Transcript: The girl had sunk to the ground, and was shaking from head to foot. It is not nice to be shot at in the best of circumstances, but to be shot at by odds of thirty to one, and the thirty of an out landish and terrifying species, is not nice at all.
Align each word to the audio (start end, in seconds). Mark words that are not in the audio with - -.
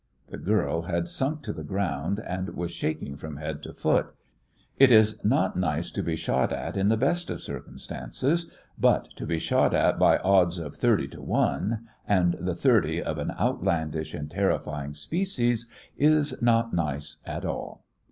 The 0.29 0.39
girl 0.39 0.81
had 0.81 1.07
sunk 1.07 1.43
to 1.43 1.53
the 1.53 1.63
ground, 1.63 2.19
and 2.21 2.55
was 2.55 2.71
shaking 2.71 3.15
from 3.17 3.37
head 3.37 3.61
to 3.61 3.71
foot. 3.71 4.15
It 4.79 4.91
is 4.91 5.23
not 5.23 5.55
nice 5.55 5.91
to 5.91 6.01
be 6.01 6.15
shot 6.15 6.51
at 6.51 6.75
in 6.75 6.89
the 6.89 6.97
best 6.97 7.29
of 7.29 7.39
circumstances, 7.39 8.49
but 8.79 9.09
to 9.15 9.27
be 9.27 9.37
shot 9.37 9.75
at 9.75 9.99
by 9.99 10.17
odds 10.17 10.57
of 10.57 10.73
thirty 10.75 11.07
to 11.09 11.21
one, 11.21 11.87
and 12.07 12.33
the 12.39 12.55
thirty 12.55 12.99
of 12.99 13.19
an 13.19 13.33
out 13.37 13.61
landish 13.61 14.15
and 14.17 14.31
terrifying 14.31 14.95
species, 14.95 15.67
is 15.95 16.41
not 16.41 16.73
nice 16.73 17.17
at 17.27 17.45
all. 17.45 17.85